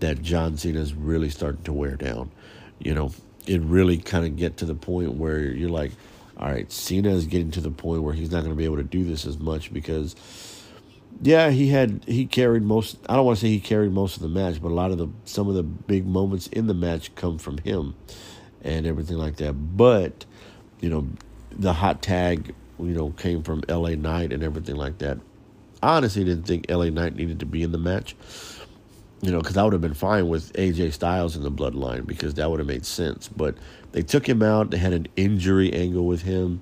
that 0.00 0.22
John 0.22 0.56
Cena 0.56 0.80
is 0.80 0.94
really 0.94 1.28
starting 1.28 1.62
to 1.64 1.72
wear 1.72 1.96
down. 1.96 2.30
You 2.78 2.94
know, 2.94 3.12
it 3.46 3.60
really 3.62 3.98
kind 3.98 4.26
of 4.26 4.36
get 4.36 4.58
to 4.58 4.66
the 4.66 4.74
point 4.74 5.14
where 5.14 5.40
you're 5.40 5.70
like, 5.70 5.92
all 6.36 6.48
right, 6.48 6.70
Cena 6.72 7.10
is 7.10 7.26
getting 7.26 7.50
to 7.52 7.60
the 7.60 7.70
point 7.70 8.02
where 8.02 8.14
he's 8.14 8.30
not 8.30 8.40
going 8.40 8.50
to 8.50 8.56
be 8.56 8.64
able 8.64 8.76
to 8.76 8.82
do 8.82 9.04
this 9.04 9.26
as 9.26 9.38
much 9.38 9.72
because, 9.72 10.16
yeah, 11.20 11.50
he 11.50 11.68
had 11.68 12.04
he 12.06 12.26
carried 12.26 12.62
most. 12.62 12.98
I 13.08 13.16
don't 13.16 13.26
want 13.26 13.38
to 13.38 13.44
say 13.44 13.48
he 13.48 13.60
carried 13.60 13.92
most 13.92 14.16
of 14.16 14.22
the 14.22 14.28
match, 14.28 14.60
but 14.60 14.68
a 14.68 14.74
lot 14.74 14.90
of 14.90 14.98
the 14.98 15.08
some 15.24 15.48
of 15.48 15.54
the 15.54 15.62
big 15.62 16.06
moments 16.06 16.46
in 16.48 16.66
the 16.66 16.74
match 16.74 17.14
come 17.14 17.38
from 17.38 17.58
him, 17.58 17.94
and 18.62 18.86
everything 18.86 19.18
like 19.18 19.36
that. 19.36 19.52
But 19.52 20.24
you 20.80 20.88
know, 20.88 21.06
the 21.50 21.74
hot 21.74 22.02
tag, 22.02 22.54
you 22.78 22.86
know, 22.86 23.10
came 23.10 23.42
from 23.42 23.62
L.A. 23.68 23.94
Knight 23.94 24.32
and 24.32 24.42
everything 24.42 24.76
like 24.76 24.98
that. 24.98 25.18
I 25.82 25.96
honestly 25.96 26.24
didn't 26.24 26.44
think 26.44 26.66
L.A. 26.68 26.90
Knight 26.90 27.14
needed 27.14 27.40
to 27.40 27.46
be 27.46 27.62
in 27.62 27.72
the 27.72 27.78
match 27.78 28.16
you 29.22 29.30
know, 29.30 29.38
because 29.38 29.56
I 29.56 29.62
would 29.62 29.72
have 29.72 29.80
been 29.80 29.94
fine 29.94 30.28
with 30.28 30.52
AJ 30.54 30.92
Styles 30.92 31.36
in 31.36 31.44
the 31.44 31.50
bloodline 31.50 32.06
because 32.06 32.34
that 32.34 32.50
would 32.50 32.58
have 32.58 32.66
made 32.66 32.84
sense. 32.84 33.28
But 33.28 33.54
they 33.92 34.02
took 34.02 34.28
him 34.28 34.42
out. 34.42 34.70
They 34.70 34.78
had 34.78 34.92
an 34.92 35.06
injury 35.16 35.72
angle 35.72 36.04
with 36.04 36.22
him. 36.22 36.60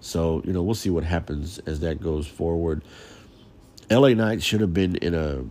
So, 0.00 0.40
you 0.44 0.52
know, 0.52 0.62
we'll 0.62 0.76
see 0.76 0.90
what 0.90 1.02
happens 1.02 1.58
as 1.66 1.80
that 1.80 2.00
goes 2.00 2.28
forward. 2.28 2.84
LA 3.90 4.10
Knight 4.10 4.40
should 4.40 4.60
have 4.60 4.72
been 4.72 4.96
in 4.96 5.14
a 5.14 5.44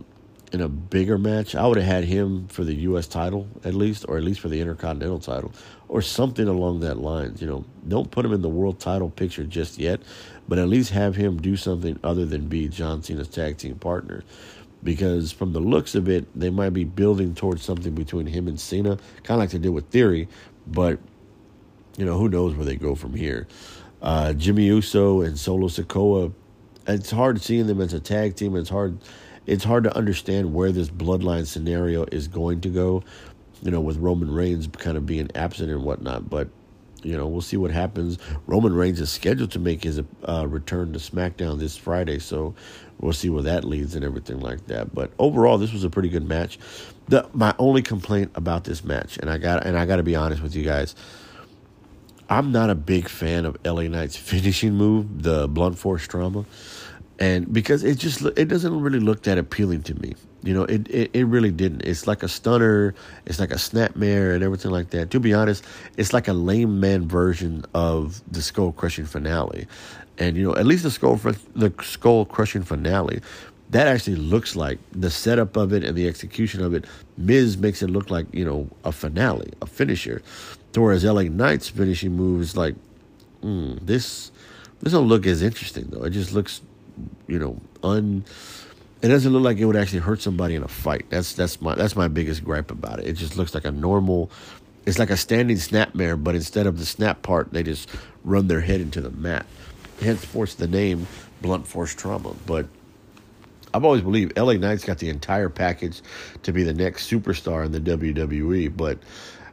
in 0.52 0.62
a 0.62 0.68
bigger 0.68 1.18
match. 1.18 1.54
I 1.54 1.66
would 1.66 1.76
have 1.76 1.86
had 1.86 2.04
him 2.04 2.46
for 2.48 2.64
the 2.64 2.74
US 2.74 3.06
title 3.06 3.48
at 3.64 3.74
least, 3.74 4.06
or 4.08 4.16
at 4.16 4.22
least 4.22 4.40
for 4.40 4.48
the 4.48 4.60
Intercontinental 4.60 5.18
title, 5.18 5.52
or 5.88 6.00
something 6.00 6.48
along 6.48 6.80
that 6.80 6.96
lines. 6.96 7.42
You 7.42 7.48
know, 7.48 7.64
don't 7.86 8.10
put 8.10 8.24
him 8.24 8.32
in 8.32 8.40
the 8.40 8.48
world 8.48 8.78
title 8.78 9.10
picture 9.10 9.44
just 9.44 9.78
yet, 9.78 10.00
but 10.48 10.58
at 10.58 10.68
least 10.68 10.90
have 10.90 11.16
him 11.16 11.36
do 11.36 11.56
something 11.56 11.98
other 12.02 12.24
than 12.24 12.48
be 12.48 12.68
John 12.68 13.02
Cena's 13.02 13.28
tag 13.28 13.58
team 13.58 13.74
partner 13.74 14.22
because 14.82 15.32
from 15.32 15.52
the 15.52 15.60
looks 15.60 15.94
of 15.94 16.08
it, 16.08 16.26
they 16.38 16.50
might 16.50 16.70
be 16.70 16.84
building 16.84 17.34
towards 17.34 17.62
something 17.62 17.94
between 17.94 18.26
him 18.26 18.48
and 18.48 18.58
Cena, 18.60 18.96
kind 19.22 19.38
of 19.38 19.38
like 19.38 19.50
they 19.50 19.58
did 19.58 19.70
with 19.70 19.88
Theory. 19.88 20.28
But 20.66 20.98
you 21.96 22.04
know, 22.04 22.18
who 22.18 22.28
knows 22.28 22.54
where 22.54 22.66
they 22.66 22.76
go 22.76 22.94
from 22.94 23.14
here? 23.14 23.46
Uh, 24.02 24.32
Jimmy 24.34 24.64
Uso 24.66 25.22
and 25.22 25.38
Solo 25.38 25.68
Sikoa. 25.68 26.32
It's 26.86 27.10
hard 27.10 27.40
seeing 27.40 27.66
them 27.66 27.80
as 27.80 27.92
a 27.92 28.00
tag 28.00 28.36
team. 28.36 28.54
It's 28.56 28.68
hard. 28.68 28.98
It's 29.46 29.64
hard 29.64 29.84
to 29.84 29.96
understand 29.96 30.52
where 30.54 30.72
this 30.72 30.88
bloodline 30.88 31.46
scenario 31.46 32.04
is 32.12 32.28
going 32.28 32.60
to 32.62 32.68
go. 32.68 33.02
You 33.62 33.70
know, 33.70 33.80
with 33.80 33.96
Roman 33.96 34.30
Reigns 34.30 34.66
kind 34.66 34.96
of 34.96 35.06
being 35.06 35.30
absent 35.34 35.70
and 35.70 35.82
whatnot. 35.82 36.28
But 36.28 36.48
you 37.06 37.16
know, 37.16 37.26
we'll 37.26 37.40
see 37.40 37.56
what 37.56 37.70
happens. 37.70 38.18
Roman 38.46 38.74
Reigns 38.74 39.00
is 39.00 39.10
scheduled 39.10 39.52
to 39.52 39.58
make 39.58 39.84
his 39.84 40.00
uh, 40.28 40.46
return 40.48 40.92
to 40.92 40.98
SmackDown 40.98 41.58
this 41.58 41.76
Friday, 41.76 42.18
so 42.18 42.54
we'll 43.00 43.12
see 43.12 43.30
where 43.30 43.44
that 43.44 43.64
leads 43.64 43.94
and 43.94 44.04
everything 44.04 44.40
like 44.40 44.66
that. 44.66 44.94
But 44.94 45.12
overall, 45.18 45.56
this 45.56 45.72
was 45.72 45.84
a 45.84 45.90
pretty 45.90 46.08
good 46.08 46.28
match. 46.28 46.58
The, 47.08 47.28
my 47.32 47.54
only 47.58 47.82
complaint 47.82 48.32
about 48.34 48.64
this 48.64 48.82
match, 48.82 49.18
and 49.18 49.30
I 49.30 49.38
got 49.38 49.64
and 49.64 49.78
I 49.78 49.86
got 49.86 49.96
to 49.96 50.02
be 50.02 50.16
honest 50.16 50.42
with 50.42 50.56
you 50.56 50.64
guys, 50.64 50.96
I'm 52.28 52.50
not 52.50 52.70
a 52.70 52.74
big 52.74 53.08
fan 53.08 53.44
of 53.44 53.56
LA 53.64 53.82
Knight's 53.82 54.16
finishing 54.32 54.74
move, 54.74 55.22
the 55.22 55.46
blunt 55.46 55.78
force 55.78 56.06
trauma, 56.06 56.44
and 57.18 57.52
because 57.52 57.82
it 57.82 57.98
just 57.98 58.22
it 58.22 58.48
doesn't 58.48 58.80
really 58.80 59.00
look 59.00 59.22
that 59.22 59.38
appealing 59.38 59.82
to 59.84 59.94
me. 60.00 60.14
You 60.42 60.54
know, 60.54 60.64
it, 60.64 60.88
it, 60.88 61.10
it 61.12 61.24
really 61.24 61.50
didn't. 61.50 61.82
It's 61.82 62.06
like 62.06 62.22
a 62.22 62.28
stunner, 62.28 62.94
it's 63.24 63.40
like 63.40 63.50
a 63.50 63.56
snapmare 63.56 64.32
and 64.34 64.44
everything 64.44 64.70
like 64.70 64.90
that. 64.90 65.10
To 65.10 65.18
be 65.18 65.34
honest, 65.34 65.64
it's 65.96 66.12
like 66.12 66.28
a 66.28 66.32
lame 66.32 66.78
man 66.78 67.08
version 67.08 67.64
of 67.74 68.22
the 68.30 68.40
skull 68.40 68.72
crushing 68.72 69.06
finale. 69.06 69.66
And 70.18 70.36
you 70.36 70.44
know, 70.44 70.54
at 70.54 70.66
least 70.66 70.82
the 70.82 70.90
skull 70.90 71.16
the 71.16 71.72
skull 71.82 72.26
crushing 72.26 72.62
finale, 72.62 73.20
that 73.70 73.86
actually 73.88 74.16
looks 74.16 74.54
like 74.54 74.78
the 74.92 75.10
setup 75.10 75.56
of 75.56 75.72
it 75.72 75.82
and 75.82 75.96
the 75.96 76.06
execution 76.06 76.62
of 76.62 76.74
it. 76.74 76.84
Miz 77.16 77.56
makes 77.56 77.82
it 77.82 77.90
look 77.90 78.10
like 78.10 78.26
you 78.32 78.44
know 78.44 78.68
a 78.84 78.92
finale, 78.92 79.52
a 79.62 79.66
finisher. 79.66 80.22
Whereas 80.74 81.04
LA 81.04 81.22
Knight's 81.22 81.70
finishing 81.70 82.12
move 82.12 82.42
is 82.42 82.56
like, 82.56 82.74
mm, 83.42 83.78
this 83.84 84.30
this 84.80 84.92
don't 84.92 85.08
look 85.08 85.26
as 85.26 85.42
interesting 85.42 85.86
though. 85.88 86.04
It 86.04 86.10
just 86.10 86.32
looks, 86.32 86.60
you 87.26 87.38
know, 87.38 87.60
un. 87.82 88.24
It 89.02 89.08
doesn't 89.08 89.32
look 89.32 89.42
like 89.42 89.58
it 89.58 89.66
would 89.66 89.76
actually 89.76 90.00
hurt 90.00 90.22
somebody 90.22 90.54
in 90.54 90.62
a 90.62 90.68
fight. 90.68 91.06
That's 91.10 91.34
that's 91.34 91.60
my 91.60 91.74
that's 91.74 91.96
my 91.96 92.08
biggest 92.08 92.44
gripe 92.44 92.70
about 92.70 92.98
it. 92.98 93.06
It 93.06 93.12
just 93.14 93.36
looks 93.36 93.54
like 93.54 93.64
a 93.64 93.70
normal. 93.70 94.30
It's 94.86 94.98
like 94.98 95.10
a 95.10 95.16
standing 95.16 95.56
snapmare, 95.56 96.22
but 96.22 96.34
instead 96.34 96.66
of 96.66 96.78
the 96.78 96.86
snap 96.86 97.22
part, 97.22 97.52
they 97.52 97.62
just 97.62 97.90
run 98.24 98.46
their 98.46 98.60
head 98.60 98.80
into 98.80 99.00
the 99.00 99.10
mat 99.10 99.44
henceforth 100.00 100.56
the 100.56 100.66
name 100.66 101.06
blunt 101.40 101.66
force 101.66 101.94
trauma. 101.94 102.34
But 102.46 102.66
I've 103.74 103.84
always 103.84 104.02
believed 104.02 104.38
LA 104.38 104.54
Knight's 104.54 104.84
got 104.84 104.98
the 104.98 105.10
entire 105.10 105.48
package 105.48 106.00
to 106.42 106.52
be 106.52 106.62
the 106.62 106.74
next 106.74 107.10
superstar 107.10 107.64
in 107.64 107.72
the 107.72 107.80
WWE, 107.80 108.74
but 108.76 108.98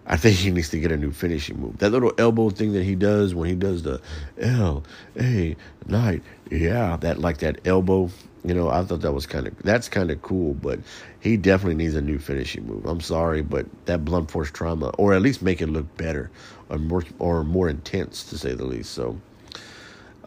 I 0.05 0.17
think 0.17 0.37
he 0.37 0.51
needs 0.51 0.69
to 0.69 0.79
get 0.79 0.91
a 0.91 0.97
new 0.97 1.11
finishing 1.11 1.59
move. 1.59 1.77
That 1.77 1.91
little 1.91 2.11
elbow 2.17 2.49
thing 2.49 2.73
that 2.73 2.83
he 2.83 2.95
does 2.95 3.33
when 3.33 3.47
he 3.47 3.55
does 3.55 3.83
the 3.83 4.01
L 4.37 4.83
A 5.17 5.55
Knight, 5.87 6.21
yeah, 6.51 6.97
that 6.97 7.19
like 7.19 7.37
that 7.37 7.65
elbow. 7.65 8.09
You 8.45 8.53
know, 8.53 8.67
I 8.67 8.83
thought 8.83 8.99
that 8.99 9.13
was 9.13 9.25
kind 9.25 9.47
of 9.47 9.57
that's 9.59 9.87
kind 9.87 10.11
of 10.11 10.21
cool, 10.21 10.55
but 10.55 10.79
he 11.21 11.37
definitely 11.37 11.75
needs 11.75 11.95
a 11.95 12.01
new 12.01 12.19
finishing 12.19 12.67
move. 12.67 12.85
I'm 12.85 12.99
sorry, 12.99 13.41
but 13.41 13.65
that 13.85 14.03
blunt 14.03 14.29
force 14.29 14.51
trauma, 14.51 14.89
or 14.97 15.13
at 15.13 15.21
least 15.21 15.41
make 15.41 15.61
it 15.61 15.67
look 15.67 15.95
better, 15.95 16.29
or 16.67 16.77
more 16.77 17.03
or 17.19 17.45
more 17.45 17.69
intense, 17.69 18.25
to 18.25 18.37
say 18.37 18.53
the 18.53 18.65
least. 18.65 18.91
So, 18.91 19.17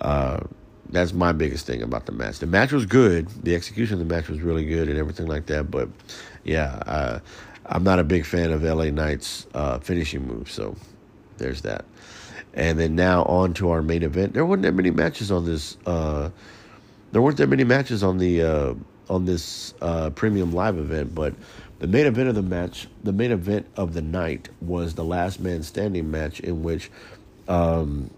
uh, 0.01 0.41
that's 0.89 1.13
my 1.13 1.33
biggest 1.33 1.67
thing 1.67 1.83
about 1.83 2.07
the 2.07 2.13
match. 2.13 2.39
The 2.39 2.47
match 2.47 2.73
was 2.73 2.87
good. 2.87 3.29
The 3.45 3.55
execution 3.55 4.01
of 4.01 4.09
the 4.09 4.15
match 4.15 4.29
was 4.29 4.41
really 4.41 4.65
good 4.65 4.89
and 4.89 4.97
everything 4.97 5.27
like 5.27 5.45
that. 5.47 5.71
But 5.71 5.91
yeah, 6.45 6.81
uh, 6.87 7.19
I'm 7.69 7.85
not 7.85 7.99
a 7.99 8.05
big 8.05 8.25
fan 8.25 8.53
of 8.53 8.63
LA 8.63 8.87
Knight's 8.87 9.47
uh, 9.55 9.79
finishing 9.79 10.27
move. 10.27 10.51
So 10.51 10.77
there's 11.39 11.63
that. 11.63 11.85
And 12.55 12.79
then 12.79 12.95
now 12.95 13.25
on 13.25 13.55
to 13.55 13.71
our 13.71 13.83
main 13.83 14.03
event. 14.03 14.33
There 14.35 14.47
weren't 14.47 14.63
that 14.63 14.75
many 14.75 14.91
matches 14.91 15.31
on 15.31 15.45
this. 15.45 15.77
Uh, 15.85 16.31
there 17.13 17.21
weren't 17.21 17.37
that 17.39 17.49
many 17.49 17.65
matches 17.65 18.03
on 18.03 18.19
the 18.19 18.43
uh, 18.43 18.75
on 19.09 19.25
this 19.25 19.75
uh, 19.81 20.11
premium 20.11 20.53
live 20.53 20.79
event, 20.79 21.15
but 21.15 21.35
the 21.79 21.87
main 21.87 22.07
event 22.07 22.29
of 22.29 22.35
the 22.35 22.43
match, 22.43 22.89
the 23.05 23.13
main 23.13 23.31
event 23.31 23.67
of 23.77 23.93
the 23.93 24.03
night, 24.03 24.49
was 24.61 24.95
the 24.95 25.05
last 25.05 25.41
man 25.41 25.63
standing 25.63 26.11
match 26.11 26.41
in 26.41 26.63
which 26.63 26.91
um, 27.49 28.11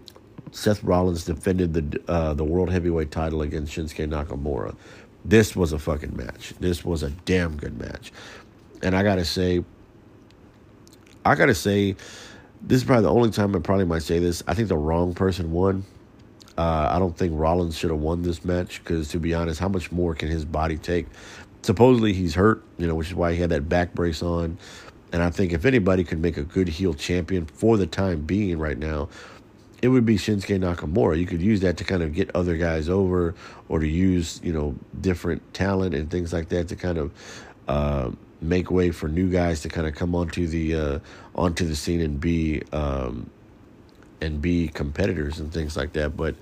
Seth 0.51 0.83
Rollins 0.83 1.25
defended 1.25 1.73
the 1.73 2.01
uh, 2.11 2.33
the 2.33 2.45
world 2.45 2.69
heavyweight 2.69 3.11
title 3.11 3.41
against 3.41 3.75
Shinsuke 3.75 4.07
Nakamura. 4.07 4.75
This 5.25 5.55
was 5.55 5.73
a 5.73 5.79
fucking 5.79 6.15
match. 6.15 6.53
This 6.59 6.85
was 6.85 7.03
a 7.03 7.09
damn 7.09 7.57
good 7.57 7.77
match, 7.77 8.13
and 8.81 8.95
I 8.95 9.03
gotta 9.03 9.25
say, 9.25 9.63
I 11.25 11.35
gotta 11.35 11.55
say, 11.55 11.95
this 12.61 12.81
is 12.81 12.83
probably 12.83 13.03
the 13.03 13.11
only 13.11 13.31
time 13.31 13.55
I 13.55 13.59
probably 13.59 13.85
might 13.85 14.03
say 14.03 14.19
this. 14.19 14.43
I 14.47 14.53
think 14.53 14.67
the 14.67 14.77
wrong 14.77 15.13
person 15.13 15.51
won. 15.51 15.85
Uh, 16.57 16.89
I 16.91 16.99
don't 16.99 17.17
think 17.17 17.33
Rollins 17.35 17.77
should 17.77 17.89
have 17.89 17.99
won 17.99 18.21
this 18.21 18.43
match 18.43 18.83
because, 18.83 19.07
to 19.09 19.19
be 19.19 19.33
honest, 19.33 19.59
how 19.61 19.69
much 19.69 19.91
more 19.91 20.13
can 20.13 20.27
his 20.27 20.43
body 20.43 20.77
take? 20.77 21.07
Supposedly 21.61 22.11
he's 22.11 22.35
hurt, 22.35 22.63
you 22.77 22.85
know, 22.85 22.95
which 22.95 23.07
is 23.07 23.15
why 23.15 23.33
he 23.33 23.39
had 23.39 23.49
that 23.51 23.69
back 23.69 23.93
brace 23.93 24.21
on. 24.21 24.57
And 25.13 25.23
I 25.23 25.29
think 25.29 25.53
if 25.53 25.65
anybody 25.65 26.03
could 26.03 26.19
make 26.19 26.37
a 26.37 26.43
good 26.43 26.67
heel 26.67 26.93
champion 26.93 27.45
for 27.45 27.77
the 27.77 27.87
time 27.87 28.21
being 28.21 28.59
right 28.59 28.77
now, 28.77 29.07
it 29.81 29.87
would 29.87 30.05
be 30.05 30.17
Shinsuke 30.17 30.59
Nakamura. 30.59 31.17
You 31.17 31.25
could 31.25 31.41
use 31.41 31.61
that 31.61 31.77
to 31.77 31.83
kind 31.83 32.03
of 32.03 32.13
get 32.13 32.29
other 32.35 32.57
guys 32.57 32.89
over, 32.89 33.33
or 33.69 33.79
to 33.79 33.87
use 33.87 34.41
you 34.43 34.51
know 34.51 34.75
different 34.99 35.53
talent 35.53 35.95
and 35.95 36.11
things 36.11 36.33
like 36.33 36.49
that 36.49 36.67
to 36.67 36.75
kind 36.75 36.97
of 36.97 37.11
uh, 37.67 38.11
make 38.41 38.71
way 38.71 38.91
for 38.91 39.07
new 39.07 39.29
guys 39.29 39.61
to 39.61 39.69
kind 39.69 39.87
of 39.87 39.95
come 39.95 40.15
onto 40.15 40.47
the 40.47 40.75
uh, 40.75 40.99
onto 41.35 41.65
the 41.65 41.75
scene 41.75 42.01
and 42.01 42.19
be 42.19 42.61
um, 42.71 43.29
and 44.21 44.41
be 44.41 44.67
competitors 44.69 45.39
and 45.39 45.51
things 45.53 45.75
like 45.75 45.93
that. 45.93 46.15
But 46.15 46.35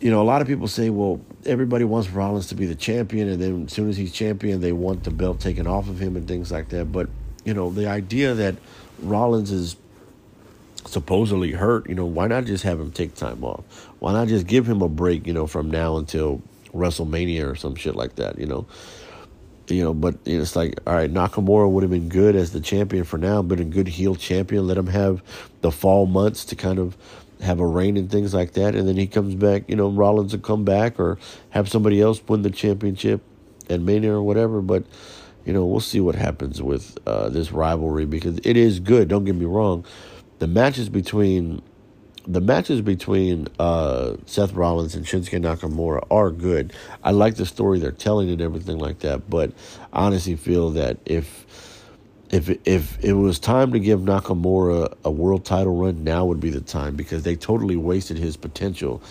you 0.00 0.10
know, 0.10 0.20
a 0.20 0.24
lot 0.24 0.42
of 0.42 0.48
people 0.48 0.68
say, 0.68 0.90
well, 0.90 1.20
everybody 1.46 1.84
wants 1.84 2.10
Rollins 2.10 2.48
to 2.48 2.54
be 2.54 2.66
the 2.66 2.74
champion, 2.74 3.28
and 3.28 3.40
then 3.40 3.64
as 3.64 3.72
soon 3.72 3.88
as 3.88 3.96
he's 3.96 4.12
champion, 4.12 4.60
they 4.60 4.72
want 4.72 5.04
the 5.04 5.10
belt 5.10 5.40
taken 5.40 5.66
off 5.66 5.88
of 5.88 5.98
him 5.98 6.16
and 6.16 6.28
things 6.28 6.52
like 6.52 6.68
that. 6.70 6.92
But 6.92 7.08
you 7.44 7.54
know, 7.54 7.70
the 7.70 7.88
idea 7.88 8.34
that 8.34 8.56
Rollins 9.00 9.50
is 9.50 9.76
supposedly 10.86 11.52
hurt, 11.52 11.88
you 11.88 11.94
know, 11.94 12.04
why 12.04 12.26
not 12.26 12.44
just 12.44 12.64
have 12.64 12.78
him 12.78 12.92
take 12.92 13.14
time 13.14 13.44
off? 13.44 13.64
Why 13.98 14.12
not 14.12 14.28
just 14.28 14.46
give 14.46 14.68
him 14.68 14.82
a 14.82 14.88
break, 14.88 15.26
you 15.26 15.32
know, 15.32 15.46
from 15.46 15.70
now 15.70 15.96
until 15.96 16.42
WrestleMania 16.72 17.50
or 17.50 17.54
some 17.54 17.74
shit 17.74 17.96
like 17.96 18.16
that, 18.16 18.38
you 18.38 18.46
know? 18.46 18.66
You 19.68 19.82
know, 19.84 19.94
but 19.94 20.16
you 20.24 20.36
know, 20.36 20.42
it's 20.42 20.56
like, 20.56 20.78
all 20.86 20.94
right, 20.94 21.12
Nakamura 21.12 21.70
would 21.70 21.82
have 21.82 21.90
been 21.90 22.08
good 22.08 22.36
as 22.36 22.52
the 22.52 22.60
champion 22.60 23.04
for 23.04 23.18
now, 23.18 23.42
but 23.42 23.60
a 23.60 23.64
good 23.64 23.88
heel 23.88 24.14
champion. 24.14 24.66
Let 24.66 24.76
him 24.76 24.88
have 24.88 25.22
the 25.62 25.70
fall 25.70 26.06
months 26.06 26.44
to 26.46 26.56
kind 26.56 26.78
of 26.78 26.96
have 27.40 27.60
a 27.60 27.66
reign 27.66 27.96
and 27.96 28.10
things 28.10 28.34
like 28.34 28.52
that, 28.52 28.74
and 28.74 28.86
then 28.86 28.96
he 28.96 29.06
comes 29.06 29.34
back. 29.34 29.64
You 29.68 29.76
know, 29.76 29.88
Rollins 29.88 30.32
will 30.32 30.40
come 30.40 30.64
back 30.64 31.00
or 31.00 31.18
have 31.50 31.68
somebody 31.68 32.00
else 32.00 32.22
win 32.28 32.42
the 32.42 32.50
championship 32.50 33.22
at 33.70 33.80
Mania 33.80 34.12
or 34.12 34.22
whatever. 34.22 34.60
But 34.60 34.84
you 35.46 35.52
know, 35.52 35.64
we'll 35.64 35.80
see 35.80 36.00
what 36.00 36.14
happens 36.14 36.60
with 36.60 36.98
uh, 37.06 37.30
this 37.30 37.50
rivalry 37.50 38.04
because 38.04 38.38
it 38.44 38.56
is 38.56 38.80
good. 38.80 39.08
Don't 39.08 39.24
get 39.24 39.34
me 39.34 39.46
wrong 39.46 39.84
the 40.38 40.46
matches 40.46 40.88
between 40.88 41.62
the 42.26 42.40
matches 42.40 42.80
between 42.80 43.48
uh, 43.58 44.16
Seth 44.26 44.52
Rollins 44.54 44.94
and 44.94 45.04
Shinsuke 45.04 45.40
Nakamura 45.40 46.06
are 46.10 46.30
good. 46.30 46.72
I 47.02 47.10
like 47.10 47.36
the 47.36 47.46
story 47.46 47.78
they're 47.78 47.92
telling 47.92 48.30
and 48.30 48.40
everything 48.40 48.78
like 48.78 49.00
that, 49.00 49.28
but 49.28 49.52
I 49.92 50.06
honestly 50.06 50.36
feel 50.36 50.70
that 50.70 50.98
if 51.04 51.44
if 52.30 52.48
if 52.66 53.02
it 53.04 53.12
was 53.12 53.38
time 53.38 53.72
to 53.72 53.78
give 53.78 54.00
Nakamura 54.00 54.94
a 55.04 55.10
world 55.10 55.44
title 55.44 55.76
run, 55.76 56.02
now 56.02 56.24
would 56.24 56.40
be 56.40 56.50
the 56.50 56.60
time 56.60 56.96
because 56.96 57.22
they 57.22 57.36
totally 57.36 57.76
wasted 57.76 58.16
his 58.16 58.36
potential 58.36 59.02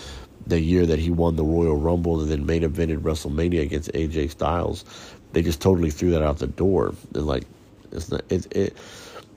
the 0.46 0.60
year 0.60 0.86
that 0.86 1.00
he 1.00 1.10
won 1.10 1.36
the 1.36 1.44
Royal 1.44 1.78
Rumble 1.78 2.20
and 2.20 2.30
then 2.30 2.46
main 2.46 2.64
evented 2.64 3.00
WrestleMania 3.00 3.62
against 3.62 3.92
AJ 3.94 4.32
Styles. 4.32 4.84
They 5.32 5.42
just 5.42 5.62
totally 5.62 5.90
threw 5.90 6.12
that 6.12 6.22
out 6.22 6.40
the 6.40 6.48
door. 6.48 6.94
And 7.14 7.26
like 7.26 7.46
it's 7.92 8.12
not 8.12 8.24
it, 8.30 8.52
it 8.56 8.78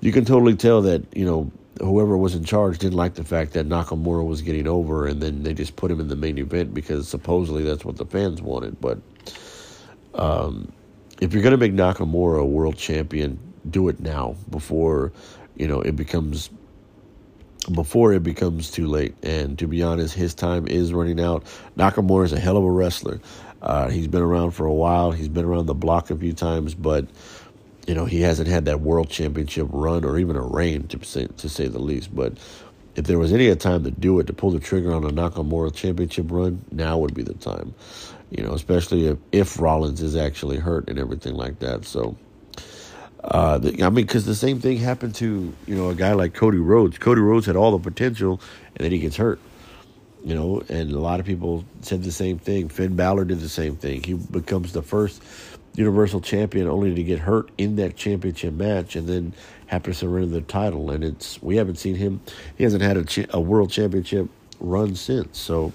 you 0.00 0.12
can 0.12 0.24
totally 0.24 0.56
tell 0.56 0.82
that, 0.82 1.04
you 1.16 1.24
know, 1.24 1.50
whoever 1.80 2.16
was 2.16 2.34
in 2.34 2.44
charge 2.44 2.78
didn't 2.78 2.96
like 2.96 3.14
the 3.14 3.24
fact 3.24 3.52
that 3.52 3.68
Nakamura 3.68 4.26
was 4.26 4.42
getting 4.42 4.66
over, 4.66 5.06
and 5.06 5.20
then 5.22 5.42
they 5.42 5.54
just 5.54 5.76
put 5.76 5.90
him 5.90 6.00
in 6.00 6.08
the 6.08 6.16
main 6.16 6.38
event 6.38 6.74
because 6.74 7.08
supposedly 7.08 7.62
that's 7.64 7.84
what 7.84 7.96
the 7.96 8.06
fans 8.06 8.40
wanted. 8.42 8.80
But 8.80 8.98
um, 10.14 10.72
if 11.20 11.32
you're 11.32 11.42
going 11.42 11.52
to 11.52 11.58
make 11.58 11.72
Nakamura 11.72 12.40
a 12.40 12.46
world 12.46 12.76
champion, 12.76 13.38
do 13.70 13.88
it 13.88 13.98
now 14.00 14.36
before 14.50 15.12
you 15.56 15.66
know 15.66 15.80
it 15.80 15.96
becomes 15.96 16.50
before 17.72 18.12
it 18.12 18.22
becomes 18.22 18.70
too 18.70 18.86
late. 18.86 19.14
And 19.22 19.58
to 19.58 19.66
be 19.66 19.82
honest, 19.82 20.14
his 20.14 20.34
time 20.34 20.68
is 20.68 20.92
running 20.92 21.20
out. 21.20 21.44
Nakamura 21.76 22.24
is 22.24 22.32
a 22.32 22.40
hell 22.40 22.56
of 22.56 22.64
a 22.64 22.70
wrestler. 22.70 23.20
Uh, 23.62 23.88
he's 23.88 24.06
been 24.06 24.22
around 24.22 24.52
for 24.52 24.66
a 24.66 24.72
while. 24.72 25.10
He's 25.10 25.28
been 25.28 25.44
around 25.44 25.66
the 25.66 25.74
block 25.74 26.10
a 26.10 26.16
few 26.16 26.32
times, 26.32 26.74
but 26.74 27.06
you 27.86 27.94
know, 27.94 28.04
he 28.04 28.20
hasn't 28.20 28.48
had 28.48 28.64
that 28.64 28.80
world 28.80 29.08
championship 29.08 29.68
run 29.70 30.04
or 30.04 30.18
even 30.18 30.36
a 30.36 30.42
reign 30.42 30.88
to 30.88 31.04
say, 31.04 31.26
to 31.36 31.48
say 31.48 31.68
the 31.68 31.78
least. 31.78 32.14
But 32.14 32.34
if 32.96 33.04
there 33.04 33.18
was 33.18 33.32
any 33.32 33.54
time 33.56 33.84
to 33.84 33.90
do 33.90 34.18
it, 34.18 34.26
to 34.26 34.32
pull 34.32 34.50
the 34.50 34.58
trigger 34.58 34.92
on 34.92 35.04
a 35.04 35.10
Nakamura 35.10 35.72
championship 35.72 36.26
run, 36.30 36.64
now 36.72 36.98
would 36.98 37.14
be 37.14 37.22
the 37.22 37.34
time. 37.34 37.74
You 38.30 38.42
know, 38.42 38.54
especially 38.54 39.06
if, 39.06 39.18
if 39.30 39.60
Rollins 39.60 40.02
is 40.02 40.16
actually 40.16 40.56
hurt 40.56 40.88
and 40.88 40.98
everything 40.98 41.34
like 41.34 41.60
that. 41.60 41.84
So, 41.84 42.16
uh, 43.22 43.58
the, 43.58 43.82
I 43.84 43.88
mean, 43.88 44.06
because 44.06 44.26
the 44.26 44.34
same 44.34 44.60
thing 44.60 44.78
happened 44.78 45.14
to 45.16 45.54
you 45.66 45.74
know 45.74 45.90
a 45.90 45.94
guy 45.94 46.12
like 46.12 46.34
Cody 46.34 46.58
Rhodes. 46.58 46.98
Cody 46.98 47.20
Rhodes 47.20 47.46
had 47.46 47.54
all 47.54 47.76
the 47.76 47.78
potential, 47.78 48.40
and 48.74 48.84
then 48.84 48.90
he 48.90 48.98
gets 48.98 49.16
hurt. 49.16 49.38
You 50.24 50.34
know, 50.34 50.62
and 50.68 50.90
a 50.90 50.98
lot 50.98 51.20
of 51.20 51.26
people 51.26 51.64
said 51.82 52.02
the 52.02 52.10
same 52.10 52.38
thing. 52.38 52.68
Finn 52.68 52.96
Balor 52.96 53.26
did 53.26 53.38
the 53.38 53.48
same 53.48 53.76
thing. 53.76 54.02
He 54.02 54.14
becomes 54.14 54.72
the 54.72 54.82
first 54.82 55.22
Universal 55.76 56.22
Champion 56.22 56.68
only 56.68 56.94
to 56.94 57.02
get 57.02 57.20
hurt 57.20 57.50
in 57.58 57.76
that 57.76 57.96
championship 57.96 58.54
match 58.54 58.96
and 58.96 59.06
then 59.06 59.34
have 59.66 59.82
to 59.84 59.94
surrender 59.94 60.28
the 60.28 60.40
title. 60.40 60.90
And 60.90 61.04
it's 61.04 61.40
we 61.42 61.56
haven't 61.56 61.76
seen 61.76 61.94
him. 61.94 62.20
He 62.56 62.64
hasn't 62.64 62.82
had 62.82 62.96
a, 62.96 63.04
cha- 63.04 63.26
a 63.30 63.40
world 63.40 63.70
championship 63.70 64.28
run 64.58 64.94
since. 64.94 65.38
So, 65.38 65.72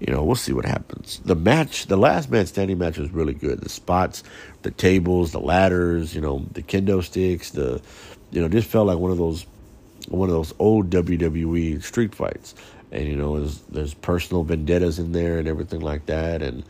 you 0.00 0.12
know, 0.12 0.22
we'll 0.22 0.36
see 0.36 0.52
what 0.52 0.66
happens. 0.66 1.20
The 1.24 1.34
match, 1.34 1.86
the 1.86 1.96
last 1.96 2.30
man 2.30 2.44
standing 2.46 2.78
match 2.78 2.98
was 2.98 3.10
really 3.10 3.32
good. 3.32 3.60
The 3.62 3.70
spots, 3.70 4.22
the 4.62 4.70
tables, 4.70 5.32
the 5.32 5.40
ladders, 5.40 6.14
you 6.14 6.20
know, 6.20 6.44
the 6.52 6.62
kendo 6.62 7.02
sticks, 7.02 7.50
the, 7.50 7.80
you 8.30 8.42
know, 8.42 8.48
just 8.48 8.68
felt 8.68 8.86
like 8.86 8.98
one 8.98 9.10
of 9.10 9.18
those, 9.18 9.46
one 10.08 10.28
of 10.28 10.34
those 10.34 10.52
old 10.58 10.90
WWE 10.90 11.82
street 11.82 12.14
fights. 12.14 12.54
And 12.92 13.06
you 13.06 13.16
know, 13.16 13.40
there's, 13.40 13.60
there's 13.62 13.94
personal 13.94 14.42
vendettas 14.42 14.98
in 14.98 15.12
there 15.12 15.38
and 15.38 15.48
everything 15.48 15.80
like 15.80 16.06
that. 16.06 16.42
And 16.42 16.64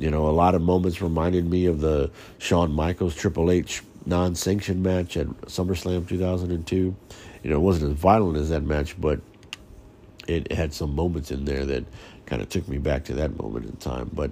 you 0.00 0.10
know, 0.10 0.26
a 0.28 0.32
lot 0.32 0.54
of 0.54 0.62
moments 0.62 1.02
reminded 1.02 1.44
me 1.44 1.66
of 1.66 1.82
the 1.82 2.10
Shawn 2.38 2.72
Michaels 2.72 3.14
Triple 3.14 3.50
H 3.50 3.82
non 4.06 4.34
sanctioned 4.34 4.82
match 4.82 5.18
at 5.18 5.26
SummerSlam 5.42 6.08
2002. 6.08 6.96
You 7.42 7.50
know, 7.50 7.56
it 7.56 7.60
wasn't 7.60 7.92
as 7.92 7.98
violent 7.98 8.38
as 8.38 8.48
that 8.48 8.62
match, 8.62 8.98
but 8.98 9.20
it 10.26 10.50
had 10.52 10.72
some 10.72 10.94
moments 10.94 11.30
in 11.30 11.44
there 11.44 11.66
that 11.66 11.84
kind 12.24 12.40
of 12.40 12.48
took 12.48 12.66
me 12.66 12.78
back 12.78 13.04
to 13.04 13.14
that 13.14 13.38
moment 13.38 13.66
in 13.66 13.76
time. 13.76 14.10
But 14.14 14.30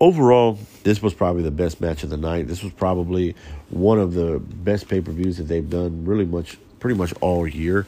overall, 0.00 0.58
this 0.82 1.00
was 1.00 1.14
probably 1.14 1.44
the 1.44 1.52
best 1.52 1.80
match 1.80 2.02
of 2.02 2.10
the 2.10 2.16
night. 2.16 2.48
This 2.48 2.64
was 2.64 2.72
probably 2.72 3.36
one 3.70 4.00
of 4.00 4.12
the 4.12 4.40
best 4.40 4.88
pay 4.88 5.00
per 5.00 5.12
views 5.12 5.36
that 5.36 5.44
they've 5.44 5.70
done 5.70 6.04
really 6.04 6.24
much, 6.24 6.58
pretty 6.80 6.98
much 6.98 7.14
all 7.20 7.46
year. 7.46 7.86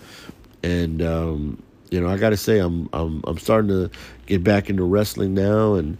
And, 0.62 1.02
um, 1.02 1.60
you 1.90 2.00
know, 2.00 2.08
I 2.08 2.16
got 2.16 2.30
to 2.30 2.36
say, 2.36 2.60
I'm, 2.60 2.88
I'm, 2.92 3.24
I'm 3.26 3.38
starting 3.38 3.70
to 3.70 3.90
get 4.26 4.44
back 4.44 4.70
into 4.70 4.84
wrestling 4.84 5.34
now 5.34 5.74
and, 5.74 5.98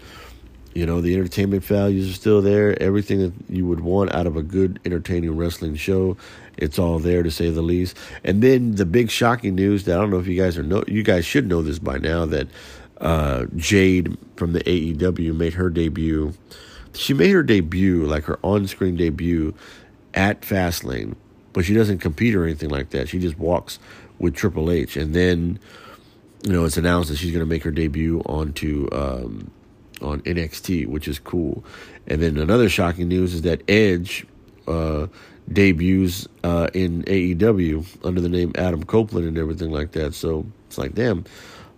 you 0.79 0.87
know, 0.87 1.01
the 1.01 1.13
entertainment 1.13 1.65
values 1.65 2.09
are 2.09 2.15
still 2.15 2.41
there. 2.41 2.81
Everything 2.81 3.19
that 3.19 3.33
you 3.49 3.67
would 3.67 3.81
want 3.81 4.15
out 4.15 4.29
of 4.29 4.37
a 4.37 4.45
good, 4.45 4.79
entertaining 4.85 5.37
wrestling 5.37 5.75
show, 5.75 6.17
it's 6.57 6.79
all 6.79 7.01
there 7.01 7.25
to 7.25 7.33
say 7.33 7.51
the 7.51 7.63
least. 7.63 7.97
And 8.23 8.45
then 8.45 8.77
the 8.77 8.87
big 8.87 9.11
shocking 9.11 9.57
news 9.57 9.87
that 9.87 9.99
I 9.99 10.01
don't 10.01 10.11
know 10.11 10.21
if 10.21 10.29
you 10.29 10.41
guys 10.41 10.57
are 10.57 10.63
know, 10.63 10.85
you 10.87 11.03
guys 11.03 11.25
should 11.25 11.49
know 11.49 11.63
this 11.63 11.81
by 11.81 11.99
now 11.99 12.27
that 12.27 12.47
uh, 13.01 13.47
Jade 13.57 14.17
from 14.37 14.53
the 14.53 14.61
AEW 14.61 15.35
made 15.35 15.55
her 15.55 15.69
debut. 15.69 16.33
She 16.95 17.13
made 17.13 17.33
her 17.33 17.43
debut, 17.43 18.07
like 18.07 18.23
her 18.27 18.39
on-screen 18.45 18.95
debut, 18.95 19.55
at 20.15 20.43
Fastlane, 20.43 21.17
but 21.55 21.65
she 21.65 21.75
doesn't 21.75 21.99
compete 21.99 22.37
or 22.37 22.45
anything 22.45 22.71
like 22.71 22.91
that. 22.91 23.09
She 23.09 23.19
just 23.19 23.37
walks 23.37 23.81
with 24.21 24.37
Triple 24.37 24.71
H, 24.71 24.97
and 24.97 25.13
then 25.13 25.59
you 26.45 26.53
know 26.53 26.65
it's 26.65 26.77
announced 26.77 27.11
that 27.11 27.17
she's 27.17 27.33
going 27.33 27.45
to 27.45 27.51
make 27.51 27.65
her 27.65 27.73
debut 27.73 28.23
onto 28.27 28.89
um, 28.93 29.51
on 30.01 30.21
NXT, 30.23 30.87
which 30.87 31.09
is 31.09 31.19
cool. 31.19 31.65
And 32.07 32.23
then 32.23 32.39
another 32.39 32.69
shocking 32.69 33.09
news 33.09 33.35
is 33.35 33.43
that 33.43 33.63
Edge 33.69 34.27
uh, 34.67 35.07
debuts 35.53 36.29
uh, 36.45 36.69
in 36.75 37.03
AEW 37.05 37.85
under 38.05 38.21
the 38.21 38.29
name 38.29 38.53
Adam 38.57 38.85
Copeland 38.85 39.27
and 39.27 39.39
everything 39.39 39.71
like 39.71 39.93
that. 39.93 40.15
So 40.15 40.47
it's 40.67 40.79
like, 40.79 40.95
damn, 40.95 41.25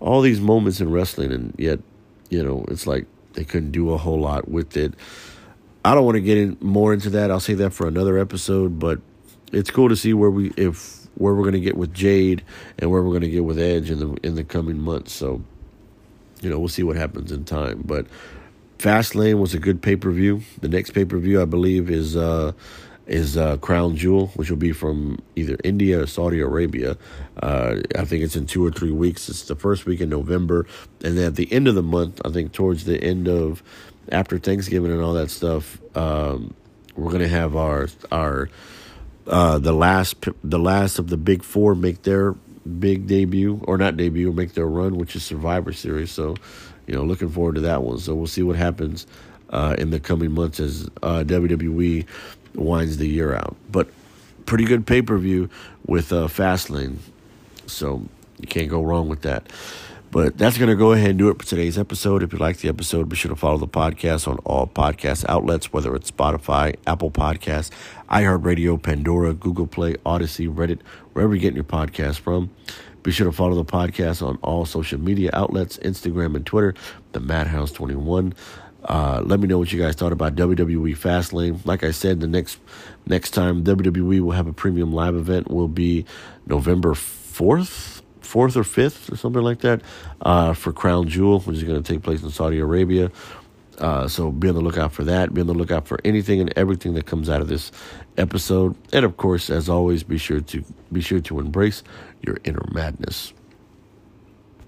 all 0.00 0.20
these 0.20 0.40
moments 0.40 0.80
in 0.80 0.90
wrestling, 0.90 1.32
and 1.32 1.54
yet, 1.58 1.80
you 2.28 2.42
know, 2.42 2.64
it's 2.68 2.86
like 2.86 3.06
they 3.34 3.44
couldn't 3.44 3.72
do 3.72 3.90
a 3.92 3.96
whole 3.96 4.20
lot 4.20 4.48
with 4.48 4.76
it. 4.76 4.94
I 5.84 5.94
don't 5.94 6.04
want 6.04 6.16
to 6.16 6.20
get 6.20 6.36
in 6.36 6.58
more 6.60 6.92
into 6.92 7.10
that. 7.10 7.30
I'll 7.30 7.40
save 7.40 7.58
that 7.58 7.70
for 7.70 7.86
another 7.86 8.18
episode, 8.18 8.78
but 8.78 9.00
it's 9.52 9.70
cool 9.70 9.88
to 9.88 9.96
see 9.96 10.12
where 10.12 10.30
we 10.30 10.52
if 10.56 11.00
where 11.14 11.34
we're 11.34 11.42
going 11.42 11.54
to 11.54 11.60
get 11.60 11.76
with 11.76 11.92
Jade 11.92 12.42
and 12.78 12.90
where 12.90 13.02
we're 13.02 13.10
going 13.10 13.22
to 13.22 13.30
get 13.30 13.44
with 13.44 13.58
Edge 13.58 13.90
in 13.90 13.98
the 13.98 14.14
in 14.22 14.34
the 14.34 14.44
coming 14.44 14.78
months. 14.78 15.12
So 15.12 15.42
you 16.40 16.50
know, 16.50 16.58
we'll 16.58 16.68
see 16.68 16.82
what 16.82 16.96
happens 16.96 17.32
in 17.32 17.44
time. 17.44 17.82
But 17.84 18.06
Fastlane 18.78 19.38
was 19.38 19.54
a 19.54 19.58
good 19.58 19.82
pay 19.82 19.96
per 19.96 20.10
view. 20.10 20.42
The 20.60 20.68
next 20.68 20.90
pay 20.90 21.04
per 21.04 21.18
view, 21.18 21.40
I 21.42 21.44
believe, 21.44 21.90
is 21.90 22.16
uh, 22.16 22.52
is 23.06 23.36
uh, 23.36 23.56
Crown 23.58 23.96
Jewel, 23.96 24.28
which 24.36 24.50
will 24.50 24.56
be 24.56 24.72
from 24.72 25.18
either 25.36 25.56
India 25.64 26.00
or 26.00 26.06
Saudi 26.06 26.40
Arabia. 26.40 26.96
Uh, 27.42 27.80
I 27.98 28.04
think 28.04 28.22
it's 28.22 28.36
in 28.36 28.46
two 28.46 28.64
or 28.64 28.70
three 28.70 28.92
weeks. 28.92 29.28
It's 29.28 29.42
the 29.42 29.56
first 29.56 29.84
week 29.84 30.00
in 30.00 30.08
November, 30.08 30.66
and 31.02 31.18
then 31.18 31.26
at 31.26 31.34
the 31.36 31.52
end 31.52 31.68
of 31.68 31.74
the 31.74 31.82
month, 31.82 32.20
I 32.24 32.30
think 32.30 32.52
towards 32.52 32.84
the 32.84 33.02
end 33.02 33.28
of 33.28 33.62
after 34.10 34.38
Thanksgiving 34.38 34.92
and 34.92 35.02
all 35.02 35.14
that 35.14 35.30
stuff, 35.30 35.78
um, 35.96 36.54
we're 36.96 37.12
gonna 37.12 37.28
have 37.28 37.56
our 37.56 37.88
our 38.10 38.48
uh, 39.26 39.58
the 39.58 39.72
last 39.72 40.16
the 40.42 40.58
last 40.58 40.98
of 40.98 41.08
the 41.08 41.16
big 41.16 41.42
four 41.42 41.74
make 41.74 42.02
their 42.02 42.34
big 42.78 43.06
debut 43.06 43.60
or 43.64 43.78
not 43.78 43.96
debut, 43.96 44.32
make 44.32 44.54
their 44.54 44.66
run, 44.66 44.96
which 44.96 45.16
is 45.16 45.22
Survivor 45.22 45.72
Series. 45.72 46.10
So, 46.10 46.36
you 46.86 46.94
know, 46.94 47.02
looking 47.02 47.28
forward 47.28 47.56
to 47.56 47.60
that 47.62 47.82
one. 47.82 47.98
So 47.98 48.14
we'll 48.14 48.26
see 48.26 48.42
what 48.42 48.56
happens 48.56 49.06
uh, 49.50 49.74
in 49.78 49.90
the 49.90 50.00
coming 50.00 50.32
months 50.32 50.60
as 50.60 50.88
uh, 51.02 51.24
WWE 51.26 52.06
winds 52.54 52.96
the 52.96 53.08
year 53.08 53.34
out. 53.34 53.56
But 53.70 53.88
pretty 54.46 54.64
good 54.64 54.86
pay 54.86 55.02
per 55.02 55.16
view 55.18 55.48
with 55.86 56.12
uh, 56.12 56.26
Fastlane. 56.26 56.96
So 57.66 58.02
you 58.40 58.48
can't 58.48 58.68
go 58.68 58.82
wrong 58.82 59.08
with 59.08 59.22
that. 59.22 59.50
But 60.12 60.36
that's 60.36 60.58
going 60.58 60.70
to 60.70 60.74
go 60.76 60.90
ahead 60.90 61.10
and 61.10 61.18
do 61.20 61.28
it 61.28 61.38
for 61.38 61.46
today's 61.46 61.78
episode. 61.78 62.24
If 62.24 62.32
you 62.32 62.40
like 62.40 62.56
the 62.56 62.68
episode, 62.68 63.08
be 63.08 63.14
sure 63.14 63.28
to 63.28 63.36
follow 63.36 63.58
the 63.58 63.68
podcast 63.68 64.26
on 64.26 64.38
all 64.38 64.66
podcast 64.66 65.24
outlets, 65.28 65.72
whether 65.72 65.94
it's 65.94 66.10
Spotify, 66.10 66.74
Apple 66.84 67.12
Podcasts, 67.12 67.70
iHeartRadio, 68.10 68.82
Pandora, 68.82 69.34
Google 69.34 69.68
Play, 69.68 69.94
Odyssey, 70.04 70.48
Reddit, 70.48 70.80
wherever 71.12 71.32
you're 71.32 71.40
getting 71.40 71.54
your 71.54 71.64
podcast 71.64 72.18
from. 72.18 72.50
Be 73.04 73.12
sure 73.12 73.26
to 73.26 73.32
follow 73.32 73.54
the 73.54 73.64
podcast 73.64 74.26
on 74.26 74.36
all 74.42 74.66
social 74.66 74.98
media 74.98 75.30
outlets, 75.32 75.78
Instagram 75.78 76.34
and 76.34 76.44
Twitter, 76.44 76.74
the 77.12 77.20
Madhouse21. 77.20 78.34
Uh, 78.84 79.22
let 79.24 79.38
me 79.38 79.46
know 79.46 79.58
what 79.58 79.72
you 79.72 79.78
guys 79.78 79.94
thought 79.94 80.12
about 80.12 80.34
WWE 80.34 80.96
Fastlane. 80.96 81.64
Like 81.64 81.84
I 81.84 81.92
said, 81.92 82.18
the 82.18 82.26
next 82.26 82.58
next 83.06 83.30
time 83.30 83.62
WWE 83.62 84.20
will 84.20 84.32
have 84.32 84.48
a 84.48 84.52
premium 84.52 84.92
live 84.92 85.14
event 85.14 85.50
will 85.50 85.68
be 85.68 86.04
November 86.46 86.94
fourth 86.94 87.99
fourth 88.20 88.56
or 88.56 88.64
fifth 88.64 89.12
or 89.12 89.16
something 89.16 89.42
like 89.42 89.60
that 89.60 89.82
uh, 90.22 90.52
for 90.52 90.72
Crown 90.72 91.08
Jewel, 91.08 91.40
which 91.40 91.56
is 91.56 91.64
going 91.64 91.82
to 91.82 91.92
take 91.94 92.02
place 92.02 92.22
in 92.22 92.30
Saudi 92.30 92.58
Arabia. 92.58 93.10
Uh, 93.78 94.06
so 94.06 94.30
be 94.30 94.48
on 94.48 94.54
the 94.54 94.60
lookout 94.60 94.92
for 94.92 95.04
that. 95.04 95.32
Be 95.32 95.40
on 95.40 95.46
the 95.46 95.54
lookout 95.54 95.86
for 95.86 95.98
anything 96.04 96.40
and 96.40 96.52
everything 96.56 96.94
that 96.94 97.06
comes 97.06 97.30
out 97.30 97.40
of 97.40 97.48
this 97.48 97.72
episode. 98.18 98.76
And 98.92 99.04
of 99.04 99.16
course, 99.16 99.48
as 99.48 99.68
always, 99.68 100.02
be 100.02 100.18
sure 100.18 100.40
to 100.40 100.64
be 100.92 101.00
sure 101.00 101.20
to 101.20 101.40
embrace 101.40 101.82
your 102.20 102.38
inner 102.44 102.62
madness. 102.72 103.32